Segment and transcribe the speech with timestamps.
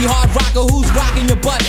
[0.00, 1.62] mighty hard rocker who's rocking your butt.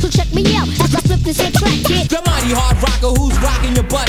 [0.00, 2.08] So check me out as I flip this here track, kid.
[2.10, 4.08] The mighty hard rocker who's rocking your butt.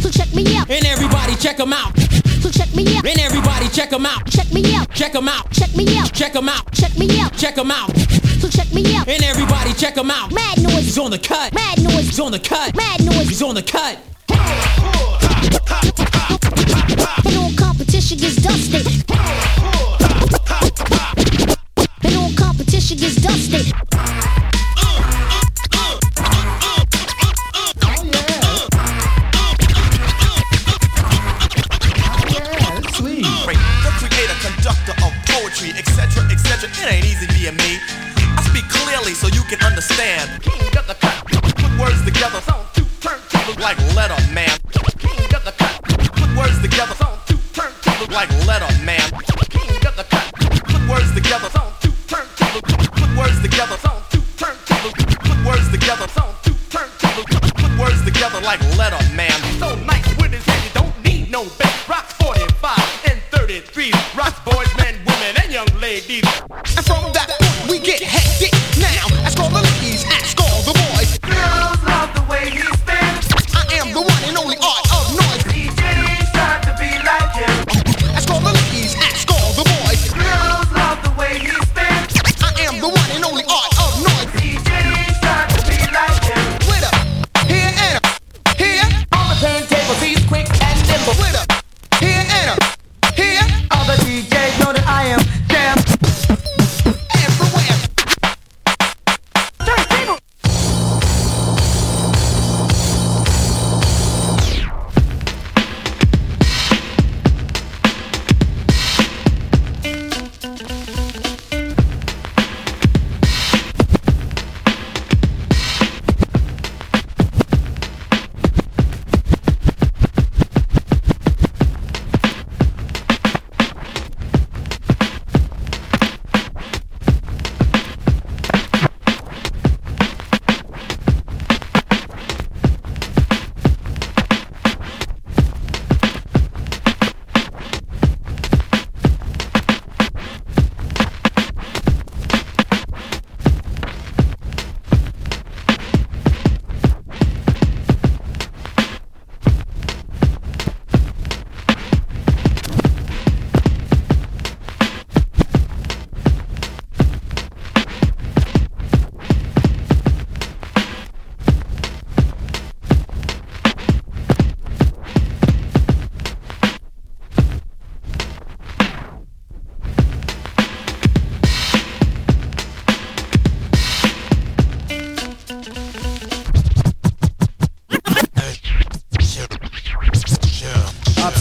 [0.00, 0.70] So check me out.
[0.70, 1.98] And everybody check him out.
[2.40, 3.04] So check me out.
[3.04, 4.26] And everybody check him out.
[4.30, 4.90] Check me out.
[4.94, 5.50] Check him out.
[5.52, 6.12] Check me out.
[6.12, 6.72] Check him out.
[6.72, 7.36] Check me out.
[7.36, 7.96] Check him out.
[8.40, 9.08] So check me out.
[9.08, 10.32] And everybody check him out.
[10.32, 10.84] Mad noise.
[10.84, 11.52] He's on the cut.
[11.52, 12.06] Mad noise.
[12.06, 12.74] He's on the cut.
[12.76, 13.28] Mad noise.
[13.28, 13.98] He's on the cut.
[14.28, 14.95] And
[40.06, 40.42] understand.
[40.42, 41.24] King of the cut.
[41.26, 42.40] Put words together.
[42.40, 44.58] Sound two turntables like letter man.
[44.98, 45.82] King of the cut.
[45.82, 46.94] Put words together.
[46.94, 49.10] Sound two turntables like letter man.
[49.50, 50.32] King of the cut.
[50.34, 51.48] Put words together.
[51.50, 52.62] Sound two turntables.
[52.94, 53.76] Put words together.
[53.78, 54.94] Sound two turntables.
[55.26, 56.08] Put words together.
[56.08, 57.26] Sound two turntables.
[57.54, 59.36] Put words together like letter man.
[59.58, 61.88] So nice with his head, you don't need no bass.
[61.88, 63.92] Rock 45 and 33.
[64.14, 64.75] Rock boys,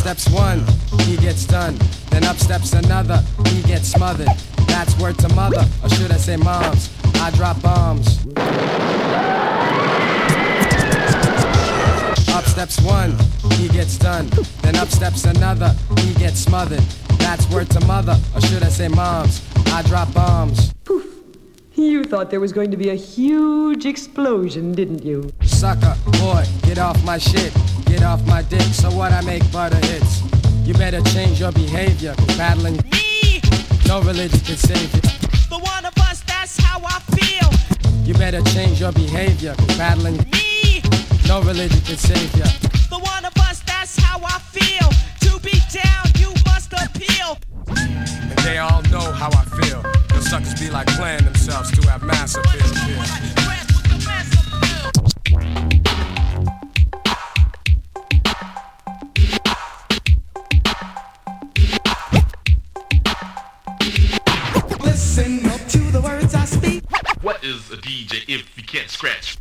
[0.06, 0.64] steps one,
[1.00, 1.76] he gets done.
[2.12, 4.28] Then up steps another, he gets smothered.
[4.68, 6.92] That's word to mother, or should I say moms?
[7.16, 8.20] I drop bombs.
[12.30, 13.18] Up steps one,
[13.54, 14.30] he gets done.
[14.62, 16.86] Then up steps another, he gets smothered.
[17.18, 19.42] That's word to mother, or should I say moms?
[19.74, 20.72] I drop bombs.
[20.84, 21.04] Poof.
[21.74, 25.32] You thought there was going to be a huge explosion, didn't you?
[25.42, 27.52] Sucker, boy, get off my shit.
[27.96, 30.22] Get off my dick, so what I make butter hits.
[30.66, 33.40] You better change your behavior, battling Me,
[33.88, 35.02] no religion can save you.
[35.50, 37.50] the one of us, that's how I feel.
[38.04, 40.84] You better change your behavior, 'cause battling Me,
[41.26, 42.44] no religion can save you.
[42.90, 44.90] the one of us, that's how I feel.
[45.22, 47.38] To be down, you must appeal.
[47.78, 49.82] And they all know how I feel.
[50.14, 53.35] The suckers be like playing themselves to have mass appeal.
[67.86, 69.38] DJ if you can't scratch?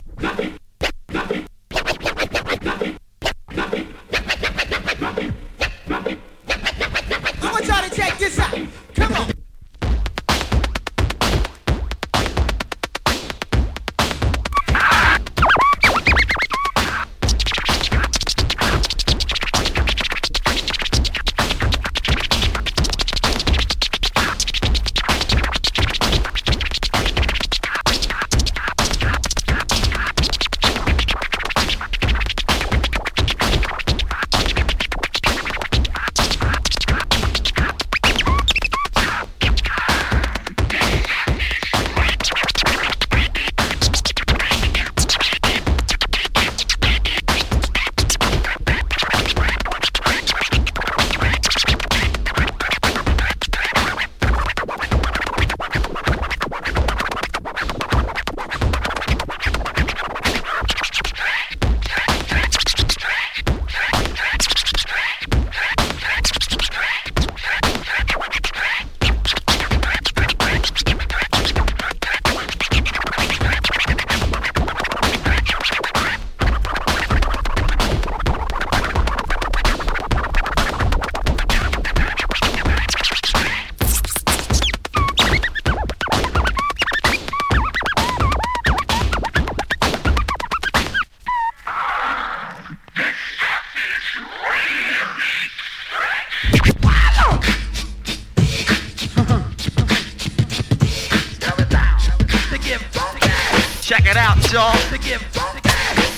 [104.15, 104.73] It out, y'all.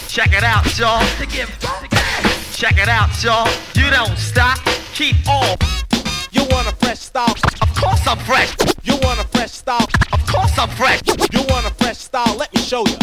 [0.09, 1.03] Check it out, y'all.
[2.53, 3.49] Check it out, y'all.
[3.75, 4.59] You don't stop,
[4.93, 5.57] keep on.
[6.33, 7.35] You want a fresh style?
[7.63, 8.55] Of course I'm fresh.
[8.85, 9.87] You want a fresh style?
[10.13, 11.01] Of course I'm fresh.
[11.33, 12.37] You want a fresh style?
[12.37, 12.97] Let me show you.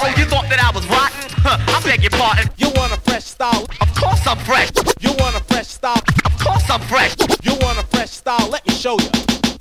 [0.00, 1.20] Oh, you thought that I was rotten?
[1.44, 2.48] Huh, I beg your pardon.
[2.56, 3.66] You want a fresh style?
[3.80, 4.70] Of course I'm fresh.
[5.00, 6.02] You want a fresh style?
[6.24, 7.16] Of course I'm fresh.
[7.42, 8.48] You want a fresh style?
[8.48, 9.10] Let me show you.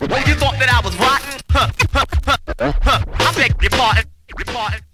[0.02, 1.42] Oh, you thought that I was rotten?
[1.50, 3.06] Huh, huh, huh, huh.
[3.20, 4.06] I beg your pardon.
[4.46, 4.91] Pardon.